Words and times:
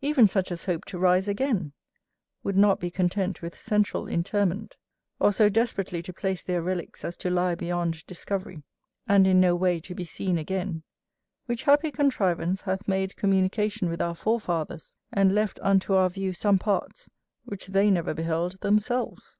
Even 0.00 0.26
such 0.26 0.50
as 0.50 0.64
hope 0.64 0.86
to 0.86 0.98
rise 0.98 1.28
again, 1.28 1.74
would 2.42 2.56
not 2.56 2.80
be 2.80 2.90
content 2.90 3.42
with 3.42 3.54
central 3.54 4.08
interment, 4.08 4.78
or 5.20 5.30
so 5.30 5.50
desperately 5.50 6.00
to 6.00 6.10
place 6.10 6.42
their 6.42 6.62
relicks 6.62 7.04
as 7.04 7.18
to 7.18 7.28
lie 7.28 7.54
beyond 7.54 8.06
discovery; 8.06 8.62
and 9.06 9.26
in 9.26 9.40
no 9.42 9.54
way 9.54 9.78
to 9.78 9.94
be 9.94 10.04
seen 10.04 10.38
again; 10.38 10.84
which 11.44 11.64
happy 11.64 11.90
contrivance 11.90 12.62
hath 12.62 12.88
made 12.88 13.14
communication 13.16 13.90
with 13.90 14.00
our 14.00 14.14
forefathers, 14.14 14.96
and 15.12 15.34
left 15.34 15.60
unto 15.62 15.92
our 15.92 16.08
view 16.08 16.32
some 16.32 16.58
parts, 16.58 17.10
which 17.44 17.66
they 17.66 17.90
never 17.90 18.14
beheld 18.14 18.58
themselves. 18.62 19.36